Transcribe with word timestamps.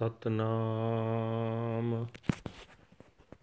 ਸਤਨਾਮ। 0.00 2.06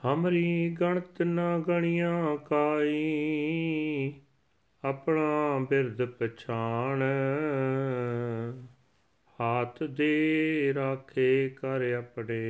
ਹਮਰੀ 0.05 0.77
ਗਣਤ 0.81 1.23
ਨਾ 1.23 1.59
ਗਣੀਆਂ 1.59 2.37
ਕਾਈ, 2.37 4.13
ਆਪਣਾ 4.85 5.59
ਬਿਰਦ 5.59 6.05
ਪਛਾਣ। 6.05 7.03
ਹਾਥ 9.41 9.83
ਦੇ 9.83 10.73
ਰਾਖੇ 10.75 11.49
ਕਰ 11.49 11.95
ਆਪਣੇ, 11.99 12.41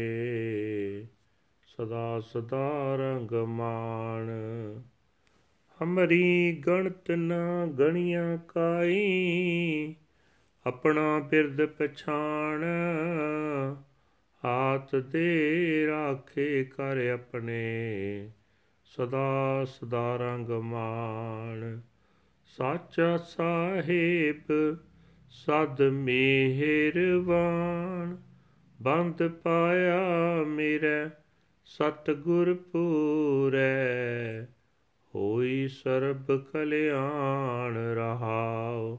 ਸਦਾ 1.66 2.20
ਸਦਾ 2.20 2.96
ਰੰਗ 2.96 3.32
ਮਾਣ। 3.32 4.30
ਹਮਰੀ 5.82 6.62
ਗਣਤ 6.66 7.10
ਨਾ 7.10 7.66
ਗਣੀਆਂ 7.66 8.38
ਕਾਈ, 8.38 9.94
ਆਪਣਾ 10.66 11.18
ਬਿਰਦ 11.18 11.66
ਪਛਾਣ, 11.66 12.64
ਹਾਥ 14.44 14.96
ਦੇ 14.96 15.86
ਰਾਖੇ 15.86 16.64
ਕਰ 16.64 17.10
ਆਪਣੇ, 17.14 18.30
ਸਦਾ 18.84 19.64
ਸਦਾ 19.64 20.16
ਰੰਗ 20.16 20.48
ਮਾਣ 20.48 21.80
ਸਾਚਾ 22.44 23.16
ਸਾਹਿਬ, 23.16 24.76
ਸਦ 25.30 25.82
ਮਿਹਰਬਾਨ। 25.82 28.16
ਬੰਦ 28.82 29.28
ਪਾਇਆ 29.28 30.00
ਮੇਰੇ 30.46 31.10
ਸਤਗੁਰ 31.64 32.54
ਪੂਰੈ 32.54 34.46
ਹੋਈ 35.14 35.68
ਸਰਬ 35.68 36.36
ਕਲਿਆਣ 36.36 37.76
ਰਹਾਉ। 37.76 38.98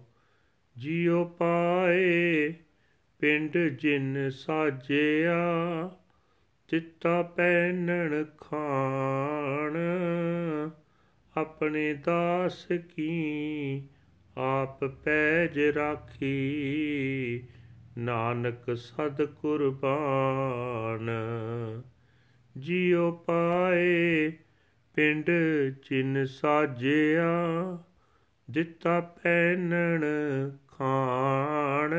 ਜਿਉ 0.77 1.25
ਪਾਏ 1.25 2.53
ਪਿੰਡ 3.19 3.57
ਜਿਨ 3.57 4.29
ਸਾਜਿਆ, 4.29 5.35
ਤਿੱਤਾ 6.67 7.21
ਪੈਨਣ 7.21 8.23
ਖਾਣ। 8.23 9.77
ਆਪਣੇ 11.37 11.93
ਦਾਸ 11.93 12.67
ਕੀ 12.95 13.83
ਆਪ 14.37 14.85
ਪੈਜ 14.85 15.59
ਰਾਖੀ, 15.59 17.43
ਨਾਨਕ 17.97 18.77
ਸਦ 18.77 19.25
ਕੁਰਬਾਨ। 19.25 21.09
ਜਿਉ 22.57 23.11
ਪਾਏ 23.11 24.31
ਪਿੰਡ 24.95 25.25
ਚਿਨ 25.83 26.25
ਸਾਜਿਆ, 26.25 27.29
ਦਿੱਤਾ 28.51 29.01
ਪੈਨਣ 29.01 30.03
ਖਾਣ। 30.67 31.93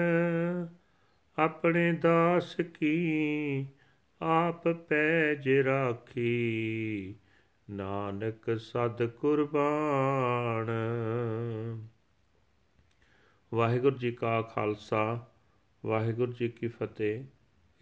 ਆਪਣੇ 1.39 1.93
ਦਾਸ 1.93 2.57
ਕੀ 2.57 3.67
ਆਪ 4.23 4.69
ਪੈਜ 4.69 5.48
ਰਾਖੀ, 5.48 7.15
ਨਾਨਕ 7.70 8.61
ਸਦ 8.61 9.07
ਕੁਰਬਾਨ। 9.07 10.70
ਵਾਹਿਗੁਰੂ 13.55 13.97
ਜੀ 13.97 14.13
ਕਾ 14.13 14.43
ਖਾਲਸਾ, 14.43 15.27
ਵਾਹਿਗੁਰੂ 15.87 16.33
ਜੀ 16.33 16.48
ਕੀ 16.48 16.69
ਫਤਿਹ। 16.69 17.25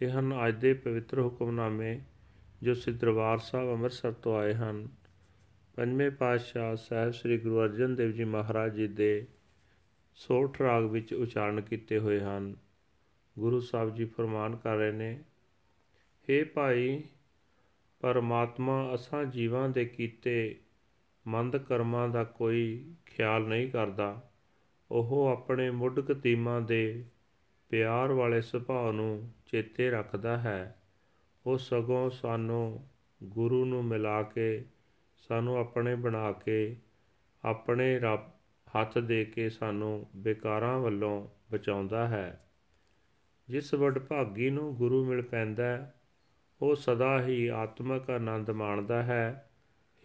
ਇਹ 0.01 0.19
ਹਨ 0.19 0.47
ਅੱਜ 0.47 0.61
ਦੇ 0.61 0.73
ਪਵਿੱਤਰ 0.73 1.19
ਹੁਕਮਨਾਮੇ 1.19 1.99
ਜੋ 2.63 2.73
ਸਿੱਧ 2.73 2.99
ਦਰਬਾਰ 2.99 3.37
ਸਾਹਿਬ 3.37 3.71
ਅੰਮ੍ਰਿਤਸਰ 3.71 4.11
ਤੋਂ 4.11 4.37
ਆਏ 4.37 4.53
ਹਨ। 4.53 5.00
ਪੰਜਵੇਂ 5.75 6.11
ਪਾਤਸ਼ਾਹ 6.11 6.75
ਸਾਹਿਬ 6.75 7.11
ਸ੍ਰੀ 7.11 7.37
ਗੁਰੂ 7.37 7.63
ਅਰਜਨ 7.63 7.95
ਦੇਵ 7.95 8.11
ਜੀ 8.11 8.23
ਮਹਾਰਾਜ 8.23 8.75
ਜੀ 8.75 8.87
ਦੇ 8.87 9.27
ਸੋਠ 10.15 10.61
ਰਾਗ 10.61 10.83
ਵਿੱਚ 10.83 11.13
ਉਚਾਰਨ 11.13 11.61
ਕੀਤੇ 11.61 11.99
ਹੋਏ 11.99 12.19
ਹਨ। 12.19 12.55
ਗੁਰੂ 13.39 13.59
ਸਾਹਿਬ 13.59 13.95
ਜੀ 13.95 14.05
ਫਰਮਾਨ 14.05 14.55
ਕਰ 14.55 14.75
ਰਹੇ 14.75 14.91
ਨੇ 14.91 15.23
हे 16.29 16.47
ਭਾਈ, 16.53 17.03
ਪਰਮਾਤਮਾ 17.99 18.95
ਅਸਾਂ 18.95 19.25
ਜੀਵਾਂ 19.25 19.69
ਦੇ 19.69 19.85
ਕੀਤੇ 19.85 20.59
ਮੰਦ 21.27 21.57
ਕਰਮਾਂ 21.57 22.09
ਦਾ 22.09 22.23
ਕੋਈ 22.23 22.93
ਖਿਆਲ 23.05 23.43
ਨਹੀਂ 23.43 23.71
ਕਰਦਾ। 23.71 24.29
ਉਹ 24.91 25.27
ਆਪਣੇ 25.27 25.69
ਮੁੱਢ 25.69 25.99
ਕਤੀਮਾਂ 25.99 26.61
ਦੇ 26.61 27.05
ਪਿਆਰ 27.69 28.11
ਵਾਲੇ 28.11 28.41
ਸੁਭਾਅ 28.41 28.91
ਨੂੰ 28.91 29.31
ਚੇਤੇ 29.45 29.89
ਰੱਖਦਾ 29.89 30.37
ਹੈ। 30.37 30.81
ਉਹ 31.45 31.57
ਸਗੋਂ 31.57 32.09
ਸਾਨੂੰ 32.09 32.87
ਗੁਰੂ 33.23 33.65
ਨੂੰ 33.65 33.85
ਮਿਲਾ 33.85 34.23
ਕੇ 34.23 34.65
ਸਾਨੂੰ 35.21 35.57
ਆਪਣੇ 35.57 35.95
ਬਣਾ 35.95 36.31
ਕੇ, 36.31 36.77
ਆਪਣੇ 37.43 37.99
ਰੱਬ 37.99 38.19
ਹੱਥ 38.75 38.97
ਦੇ 38.97 39.25
ਕੇ 39.25 39.49
ਸਾਨੂੰ 39.49 40.05
ਬੇਕਾਰਾਂ 40.15 40.79
ਵੱਲੋਂ 40.79 41.27
ਬਚਾਉਂਦਾ 41.51 42.07
ਹੈ। 42.07 42.47
ਜਿਸ 43.49 43.73
ਵਡਭਾਗੀ 43.73 44.49
ਨੂੰ 44.49 44.75
ਗੁਰੂ 44.75 45.05
ਮਿਲ 45.05 45.21
ਪੈਂਦਾ 45.21 45.93
ਉਹ 46.61 46.75
ਸਦਾ 46.75 47.21
ਹੀ 47.21 47.47
ਆਤਮਿਕ 47.47 48.09
ਆਨੰਦ 48.09 48.49
ਮਾਣਦਾ 48.49 49.03
ਹੈ। 49.03 49.49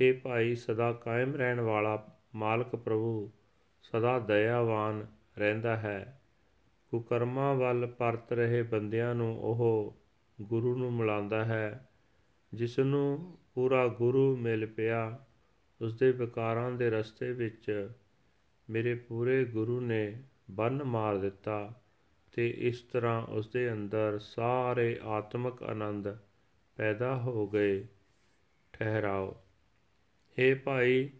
हे 0.01 0.21
ਭਾਈ, 0.23 0.55
ਸਦਾ 0.55 0.93
ਕਾਇਮ 0.93 1.35
ਰਹਿਣ 1.35 1.61
ਵਾਲਾ 1.61 2.17
ਮਾਲਕ 2.35 2.77
ਪ੍ਰਭੂ, 2.77 3.33
ਸਦਾ 3.83 4.19
ਦਇਆਵਾਨ 4.19 5.07
ਰਹਿੰਦਾ 5.39 5.77
ਹੈ। 5.77 6.21
ਕੁਕਰਮਾਂ 6.91 7.55
ਵੱਲ 7.55 7.87
ਪਰਤ 7.87 8.33
ਰਹੇ 8.33 8.63
ਬੰਦਿਆਂ 8.63 9.15
ਨੂੰ 9.15 9.41
ਉਹ 9.41 9.97
ਗੁਰੂ 10.41 10.77
ਨੂੰ 10.77 10.93
ਮਿਲਾਉਂਦਾ 10.93 11.45
ਹੈ, 11.45 11.89
ਜਿਸ 12.55 12.79
ਨੂੰ 12.79 13.39
ਪੂਰਾ 13.57 13.89
ਗੁਰੂ 13.89 14.37
ਮਿਲ 14.37 14.67
ਪਿਆ। 14.67 15.25
ਉਸ 15.81 15.99
ਦੇ 15.99 16.13
ਵਿਕਾਰਾਂ 16.13 16.73
ਦੇ 16.73 16.91
ਰਸਤੇ 16.91 17.33
ਵਿੱਚ 17.33 17.91
ਮੇਰੇ 18.71 18.95
ਪੂਰੇ 18.95 19.45
ਗੁਰੂ 19.45 19.81
ਨੇ 19.81 20.23
ਬੰਨ 20.51 20.85
ਮਾਰ 20.85 21.17
ਦਿੱਤਾ 21.19 21.83
ਤੇ 22.33 22.55
ਇਸ 22.59 22.81
ਤਰ੍ਹਾਂ 22.81 23.23
ਉਸ 23.23 23.49
ਦੇ 23.49 23.73
ਅੰਦਰ 23.73 24.19
ਸਾਰੇ 24.19 25.01
ਆਤਮਿਕ 25.03 25.63
ਆਨੰਦ 25.63 26.19
ਪੈਦਾ 26.77 27.17
ਹੋ 27.17 27.49
ਗਏ। 27.49 27.87
ਠਹਿਰਾਓ। 28.73 29.37
हे 30.39 30.59
ਭਾਈ, 30.65 31.11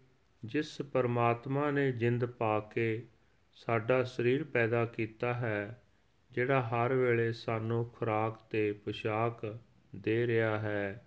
ਜਿਸ 0.45 0.81
ਪਰਮਾਤਮਾ 0.81 1.71
ਨੇ 1.71 1.91
ਜਿੰਦ 1.91 2.25
ਪਾ 2.25 2.59
ਕੇ 2.59 3.07
ਸਾਡਾ 3.53 4.03
ਸਰੀਰ 4.03 4.43
ਪੈਦਾ 4.43 4.85
ਕੀਤਾ 4.85 5.33
ਹੈ, 5.33 5.83
ਜਿਹੜਾ 6.31 6.61
ਹਰ 6.61 6.93
ਵੇਲੇ 6.93 7.33
ਸਾਨੂੰ 7.33 7.85
ਖੁਰਾਕ 7.85 8.39
ਤੇ 8.49 8.71
ਪੁਸ਼ਾਕ 8.71 9.59
ਦੇ 9.95 10.27
ਰਿਹਾ 10.27 10.59
ਹੈ 10.59 11.03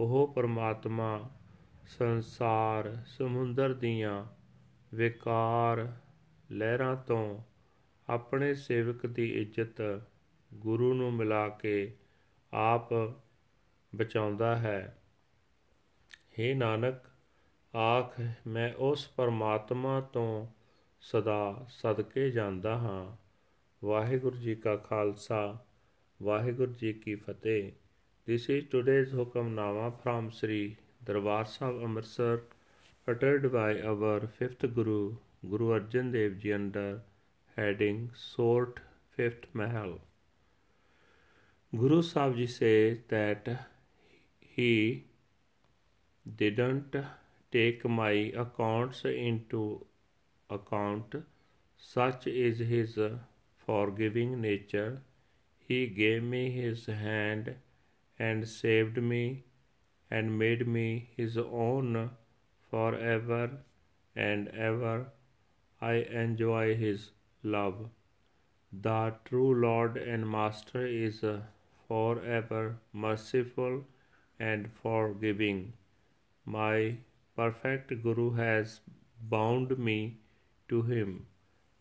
ਉਹ 0.00 0.32
ਪਰਮਾਤਮਾ 0.36 1.30
ਸੰਸਾਰ 1.86 3.02
ਸਮੁੰਦਰ 3.06 3.74
ਦੀਆਂ 3.74 4.26
ਵਿਕਾਰ 4.94 5.96
ਲਹਿਰਾਂ 6.50 6.96
ਤੋਂ 6.96 7.42
ਆਪਣੇ 8.08 8.54
ਸੇਵਕ 8.54 9.06
ਦੀ 9.06 9.42
ਇੱਜ਼ਤ 9.42 10.02
ਗੁਰੂ 10.54 10.94
ਨੂੰ 10.94 11.12
ਮਿਲਾ 11.12 11.48
ਕੇ 11.48 11.96
ਆਪ 12.54 12.92
ਬਚਾਉਂਦਾ 13.94 14.56
ਹੈ। 14.56 15.02
हे 16.16 16.56
ਨਾਨਕ, 16.56 16.94
ਆਖ, 17.76 18.20
ਮੈਂ 18.46 18.74
ਉਸ 18.74 19.08
ਪਰਮਾਤਮਾ 19.08 20.00
ਤੋਂ 20.00 20.46
ਸਦਾ 21.00 21.66
ਸਦਕੇ 21.68 22.30
ਜਾਂਦਾ 22.30 22.78
ਹਾਂ। 22.78 23.16
ਵਾਹਿਗੁਰੂ 23.86 24.36
ਜੀ 24.36 24.54
ਕਾ 24.54 24.76
ਖਾਲਸਾ, 24.76 25.64
ਵਾਹਿਗੁਰੂ 26.22 26.72
ਜੀ 26.72 26.92
ਕੀ 26.92 27.14
ਫਤਿਹ। 27.14 27.72
This 28.30 28.48
is 28.54 28.64
today's 28.70 29.12
Hukamnama 29.18 29.86
from 30.00 30.30
Sri 30.30 30.76
Darbar 31.04 31.46
Sahib 31.52 31.82
Amritsar, 31.82 32.42
uttered 33.08 33.46
by 33.52 33.80
our 33.92 34.28
fifth 34.38 34.60
Guru, 34.72 35.16
Guru 35.52 35.70
Arjan 35.76 36.12
Dev 36.12 36.38
Ji, 36.38 36.52
under 36.52 37.00
heading 37.56 38.12
Sort 38.14 38.78
Fifth 39.16 39.46
Mahal. 39.52 39.94
Guru 41.76 42.02
Sahib 42.02 42.36
Ji 42.36 42.46
says 42.46 42.98
that 43.08 43.48
he 44.38 45.06
didn't 46.42 46.94
take 47.50 47.84
my 47.84 48.12
accounts 48.44 49.04
into 49.06 49.84
account. 50.48 51.16
Such 51.76 52.28
is 52.28 52.60
his 52.60 52.96
forgiving 53.66 54.40
nature. 54.40 55.02
He 55.66 55.88
gave 55.88 56.22
me 56.22 56.44
his 56.52 56.86
hand 56.86 57.56
and 58.28 58.46
saved 58.46 58.98
me 59.02 59.44
and 60.10 60.38
made 60.38 60.66
me 60.68 61.10
his 61.16 61.36
own 61.38 62.10
forever 62.70 63.44
and 64.14 64.48
ever. 64.48 64.96
I 65.80 65.94
enjoy 66.22 66.76
his 66.76 67.10
love. 67.42 67.88
The 68.72 69.14
true 69.24 69.54
Lord 69.60 69.96
and 69.96 70.30
Master 70.30 70.86
is 70.86 71.24
forever 71.88 72.78
merciful 72.92 73.84
and 74.38 74.70
forgiving. 74.82 75.72
My 76.44 76.98
perfect 77.36 78.02
Guru 78.02 78.34
has 78.34 78.80
bound 79.36 79.78
me 79.78 80.18
to 80.68 80.82
him, 80.82 81.26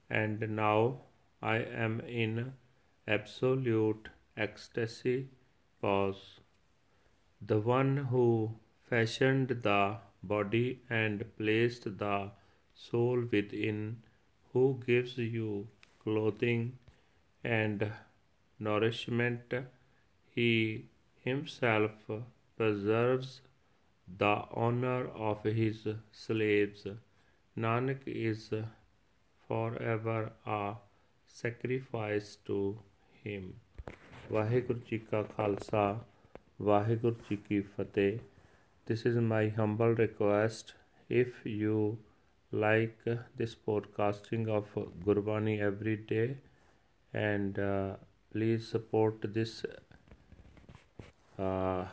and 0.09 0.39
now 0.56 1.01
I 1.41 1.57
am 1.57 2.00
in 2.01 2.53
absolute 3.07 4.09
ecstasy. 4.38 5.30
Pause. 5.81 6.39
The 7.41 7.59
one 7.59 7.97
who 8.11 8.55
fashioned 8.89 9.47
the 9.63 9.97
body 10.21 10.81
and 10.89 11.23
placed 11.37 11.97
the 11.97 12.31
soul 12.73 13.23
within, 13.31 14.01
who 14.51 14.81
gives 14.85 15.17
you 15.17 15.67
clothing 16.03 16.77
and 17.43 17.91
nourishment. 18.59 19.53
He 20.35 20.89
himself 21.23 22.09
preserves 22.57 23.41
the 24.17 24.43
honor 24.51 25.07
of 25.07 25.43
his 25.43 25.87
slaves. 26.11 26.85
Nanak 27.57 28.05
is 28.05 28.51
forever 29.47 30.33
a 30.45 30.75
sacrifice 31.27 32.37
to 32.45 32.79
him. 33.23 33.61
This 38.85 39.05
is 39.05 39.15
my 39.15 39.47
humble 39.47 39.95
request. 39.95 40.73
If 41.09 41.45
you 41.45 41.97
like 42.51 42.97
this 43.37 43.55
broadcasting 43.55 44.47
of 44.47 44.67
Gurbani 45.05 45.59
every 45.59 45.97
day, 45.97 46.37
and 47.13 47.57
uh, 47.57 47.95
please 48.31 48.67
support 48.67 49.33
this 49.33 49.65
uh, 51.39 51.85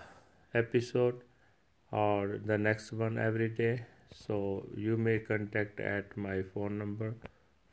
episode 0.55 1.23
or 1.91 2.39
the 2.45 2.59
next 2.59 2.93
one 2.93 3.19
every 3.19 3.49
day. 3.49 3.87
So 4.13 4.67
you 4.77 4.99
may 4.99 5.21
contact 5.21 5.81
at 5.81 6.15
my 6.17 6.43
phone 6.43 6.79
number 6.79 7.15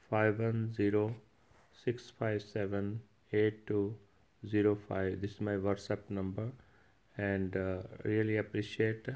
five 0.10 0.40
one 0.40 0.74
zero 0.74 1.16
six 1.84 2.10
five 2.18 2.42
seven 2.42 3.02
eight 3.34 3.68
two. 3.68 3.96
8205 4.45 5.21
this 5.21 5.33
is 5.33 5.41
my 5.41 5.57
whatsapp 5.67 6.11
number 6.21 6.49
and 7.19 7.57
uh, 7.57 7.83
really 8.07 8.39
appreciate 8.45 9.15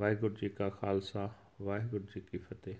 Waheguru 0.00 0.34
ji 0.34 0.48
ਕਾ 0.48 0.68
ਖਾਲਸਾ 0.68 1.30
ਵਾਹਿਗੁਰੂ 1.62 2.04
ਜੀ 2.14 2.20
ਕੀ 2.20 2.38
ਫਤਿਹ 2.38 2.74